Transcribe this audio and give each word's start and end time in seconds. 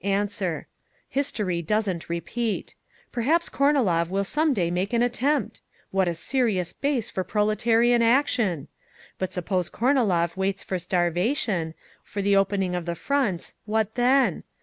"Answer: 0.03 0.65
History 1.09 1.61
doesn't 1.61 2.09
repeat. 2.09 2.73
'Perhaps 3.11 3.49
Kornilov 3.49 4.09
will 4.09 4.23
some 4.23 4.51
day 4.51 4.71
make 4.71 4.93
an 4.93 5.03
attempt!' 5.03 5.61
What 5.91 6.07
a 6.07 6.15
serious 6.15 6.73
base 6.73 7.11
for 7.11 7.23
proletarian 7.23 8.01
action! 8.01 8.67
But 9.19 9.31
suppose 9.31 9.69
Kornilov 9.69 10.35
waits 10.35 10.63
for 10.63 10.79
starvation, 10.79 11.75
for 12.01 12.23
the 12.23 12.35
opening 12.35 12.73
of 12.73 12.87
the 12.87 12.95
fronts, 12.95 13.53
what 13.65 13.93
then? 13.93 14.43